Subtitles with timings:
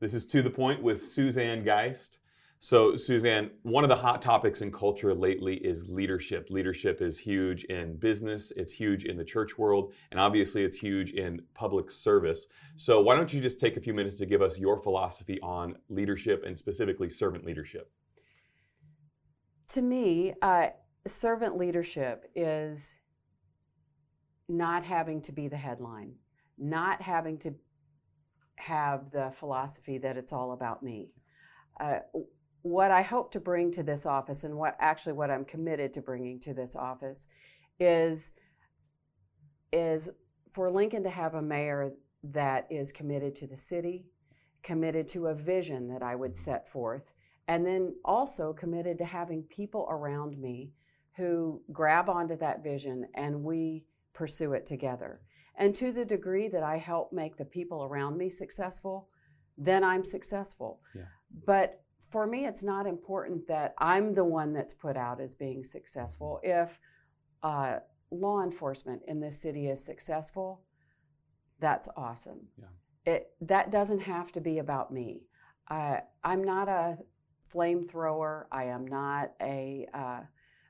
[0.00, 2.20] This is To the Point with Suzanne Geist.
[2.58, 6.48] So, Suzanne, one of the hot topics in culture lately is leadership.
[6.48, 11.12] Leadership is huge in business, it's huge in the church world, and obviously it's huge
[11.12, 12.46] in public service.
[12.76, 15.76] So, why don't you just take a few minutes to give us your philosophy on
[15.90, 17.90] leadership and specifically servant leadership?
[19.68, 20.68] To me, uh,
[21.06, 22.94] servant leadership is
[24.48, 26.14] not having to be the headline,
[26.58, 27.54] not having to
[28.60, 31.10] have the philosophy that it's all about me.
[31.78, 32.00] Uh,
[32.62, 36.02] what I hope to bring to this office, and what actually what I'm committed to
[36.02, 37.26] bringing to this office,
[37.78, 38.32] is
[39.72, 40.10] is
[40.52, 41.92] for Lincoln to have a mayor
[42.24, 44.04] that is committed to the city,
[44.62, 47.12] committed to a vision that I would set forth,
[47.48, 50.72] and then also committed to having people around me
[51.16, 55.20] who grab onto that vision and we pursue it together.
[55.56, 59.08] And to the degree that I help make the people around me successful,
[59.58, 60.80] then I'm successful.
[60.94, 61.02] Yeah.
[61.46, 65.64] But for me, it's not important that I'm the one that's put out as being
[65.64, 66.40] successful.
[66.42, 66.78] If
[67.42, 67.78] uh,
[68.10, 70.62] law enforcement in this city is successful,
[71.60, 72.48] that's awesome.
[72.58, 73.12] Yeah.
[73.14, 75.22] It, that doesn't have to be about me.
[75.70, 76.98] Uh, I'm not a
[77.52, 78.44] flamethrower.
[78.50, 79.86] I am not a.
[79.92, 80.20] Uh,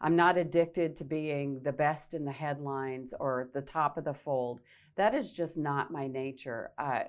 [0.00, 4.14] I'm not addicted to being the best in the headlines or the top of the
[4.14, 4.60] fold.
[4.96, 6.70] That is just not my nature.
[6.78, 7.04] Uh,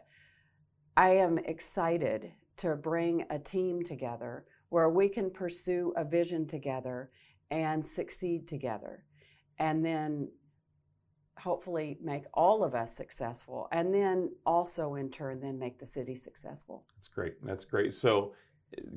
[0.97, 7.11] I am excited to bring a team together where we can pursue a vision together
[7.51, 9.05] and succeed together.
[9.59, 10.29] And then
[11.37, 16.15] hopefully make all of us successful and then also in turn then make the city
[16.15, 16.83] successful.
[16.95, 17.35] That's great.
[17.43, 17.93] That's great.
[17.93, 18.33] So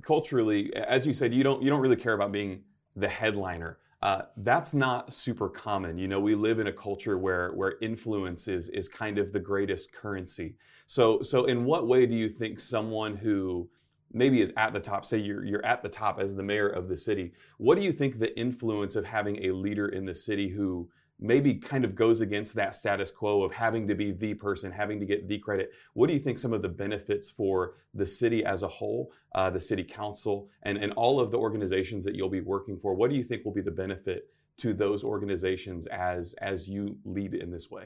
[0.02, 2.62] culturally as you said you don't you don't really care about being
[2.96, 3.78] the headliner.
[4.02, 5.96] Uh, that's not super common.
[5.96, 9.38] You know, we live in a culture where where influence is is kind of the
[9.38, 10.56] greatest currency.
[10.86, 13.68] So so in what way do you think someone who
[14.12, 16.88] maybe is at the top, say you're you're at the top as the mayor of
[16.88, 20.48] the city, what do you think the influence of having a leader in the city
[20.48, 20.88] who
[21.22, 24.98] maybe kind of goes against that status quo of having to be the person, having
[25.00, 25.70] to get the credit.
[25.94, 29.50] What do you think some of the benefits for the city as a whole, uh,
[29.50, 32.94] the city council, and, and all of the organizations that you'll be working for?
[32.94, 34.28] What do you think will be the benefit
[34.58, 37.84] to those organizations as, as you lead in this way?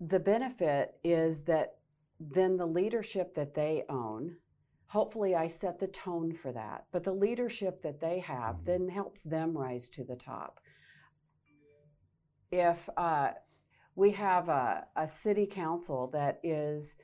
[0.00, 1.76] The benefit is that
[2.20, 4.36] then the leadership that they own,
[4.86, 8.64] hopefully I set the tone for that, but the leadership that they have mm-hmm.
[8.64, 10.60] then helps them rise to the top
[12.50, 13.30] if uh,
[13.94, 16.96] we have a, a, city council that is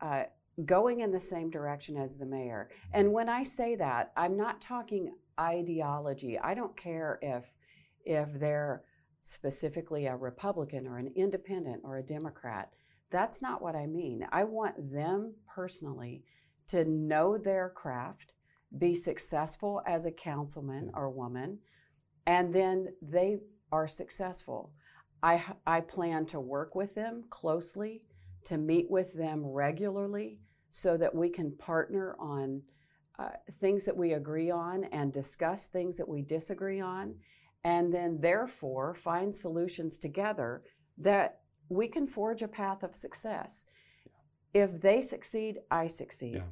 [0.00, 0.24] uh,
[0.64, 4.60] going in the same direction as the mayor, and when I say that, I'm not
[4.60, 6.38] talking ideology.
[6.38, 7.44] I don't care if
[8.04, 8.82] if they're
[9.22, 12.70] specifically a Republican or an independent or a Democrat.
[13.10, 14.26] That's not what I mean.
[14.32, 16.22] I want them personally
[16.68, 18.32] to know their craft,
[18.78, 21.58] be successful as a councilman or woman,
[22.26, 23.38] and then they
[23.72, 24.72] are successful.
[25.22, 28.02] I, I plan to work with them closely,
[28.44, 30.38] to meet with them regularly,
[30.70, 32.62] so that we can partner on
[33.18, 33.30] uh,
[33.60, 37.14] things that we agree on and discuss things that we disagree on,
[37.64, 40.62] and then therefore find solutions together
[40.96, 43.64] that we can forge a path of success.
[44.54, 46.36] If they succeed, I succeed.
[46.36, 46.42] Yeah,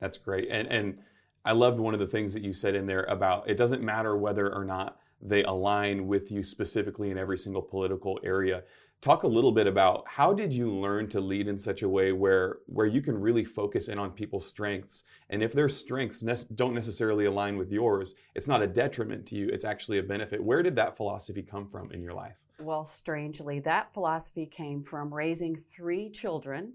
[0.00, 0.48] that's great.
[0.50, 0.98] And and
[1.44, 4.16] I loved one of the things that you said in there about it doesn't matter
[4.16, 8.62] whether or not they align with you specifically in every single political area.
[9.00, 12.12] Talk a little bit about how did you learn to lead in such a way
[12.12, 16.54] where where you can really focus in on people's strengths, and if their strengths ne-
[16.54, 20.42] don't necessarily align with yours, it's not a detriment to you; it's actually a benefit.
[20.42, 22.36] Where did that philosophy come from in your life?
[22.60, 26.74] Well, strangely, that philosophy came from raising three children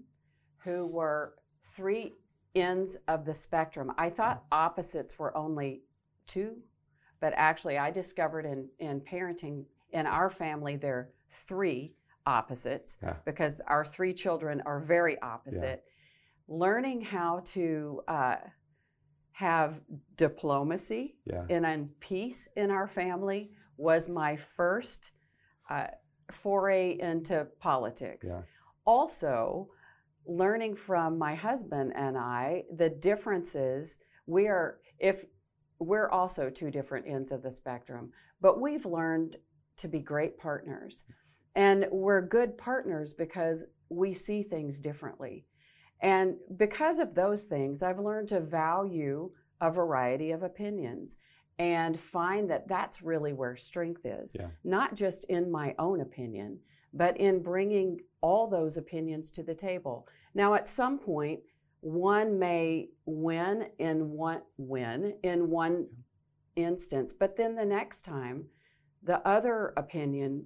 [0.58, 1.34] who were
[1.64, 2.12] three
[2.54, 3.92] ends of the spectrum.
[3.96, 5.82] I thought opposites were only
[6.26, 6.58] two
[7.20, 11.94] but actually, I discovered in, in parenting in our family, there are three
[12.26, 13.14] opposites yeah.
[13.24, 15.84] because our three children are very opposite.
[15.84, 16.56] Yeah.
[16.56, 18.36] Learning how to uh,
[19.32, 19.80] have
[20.16, 21.44] diplomacy yeah.
[21.48, 25.12] and peace in our family was my first
[25.68, 25.86] uh,
[26.30, 28.28] foray into politics.
[28.84, 29.68] Also,
[30.26, 35.24] learning from my husband and I the differences we are if
[35.80, 39.36] we're also two different ends of the spectrum, but we've learned
[39.78, 41.04] to be great partners.
[41.56, 45.46] And we're good partners because we see things differently.
[46.00, 49.30] And because of those things, I've learned to value
[49.60, 51.16] a variety of opinions
[51.58, 54.34] and find that that's really where strength is.
[54.38, 54.48] Yeah.
[54.64, 56.58] Not just in my own opinion,
[56.92, 60.06] but in bringing all those opinions to the table.
[60.34, 61.40] Now, at some point,
[61.80, 65.86] one may win in one win in one
[66.56, 68.44] instance, but then the next time
[69.02, 70.44] the other opinion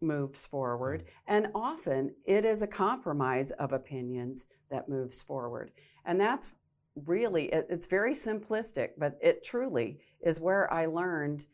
[0.00, 5.70] moves forward, and often it is a compromise of opinions that moves forward.
[6.04, 6.48] And that's
[7.06, 11.46] really it, it's very simplistic, but it truly is where I learned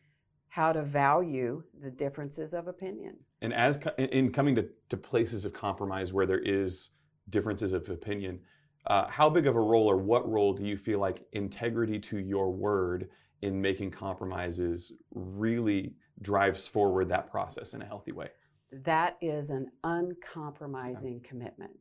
[0.47, 3.17] how to value the differences of opinion.
[3.41, 6.89] And as co- in coming to, to places of compromise where there is
[7.29, 8.39] differences of opinion,
[8.87, 12.19] uh, how big of a role or what role do you feel like integrity to
[12.19, 13.09] your word
[13.41, 18.29] in making compromises really drives forward that process in a healthy way?
[18.71, 21.71] That is an uncompromising commitment.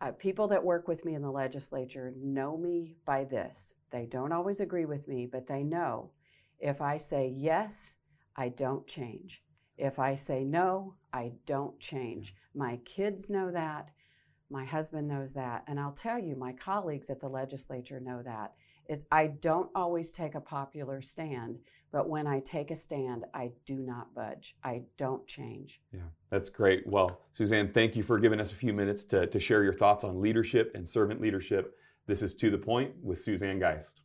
[0.00, 3.74] Uh, people that work with me in the legislature know me by this.
[3.90, 6.12] They don't always agree with me, but they know
[6.60, 7.96] if I say yes,
[8.36, 9.42] I don't change.
[9.76, 12.34] If I say no, I don't change.
[12.54, 13.90] My kids know that.
[14.50, 15.64] My husband knows that.
[15.66, 18.54] And I'll tell you, my colleagues at the legislature know that.
[18.86, 21.58] It's, I don't always take a popular stand,
[21.92, 24.56] but when I take a stand, I do not budge.
[24.64, 25.82] I don't change.
[25.92, 26.00] Yeah,
[26.30, 26.86] that's great.
[26.86, 30.04] Well, Suzanne, thank you for giving us a few minutes to, to share your thoughts
[30.04, 31.74] on leadership and servant leadership.
[32.06, 34.00] This is To the Point with Suzanne Geist.